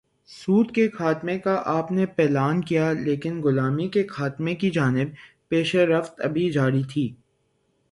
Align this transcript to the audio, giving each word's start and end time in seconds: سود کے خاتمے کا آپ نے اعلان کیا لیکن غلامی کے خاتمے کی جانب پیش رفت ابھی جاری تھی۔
سود 0.29 0.71
کے 0.71 0.89
خاتمے 0.89 1.39
کا 1.39 1.61
آپ 1.65 1.91
نے 1.91 2.05
اعلان 2.17 2.61
کیا 2.61 2.91
لیکن 2.93 3.41
غلامی 3.41 3.87
کے 3.87 4.07
خاتمے 4.07 4.55
کی 4.55 4.69
جانب 4.69 5.07
پیش 5.49 5.75
رفت 5.75 6.21
ابھی 6.21 6.51
جاری 6.51 6.83
تھی۔ 6.83 7.13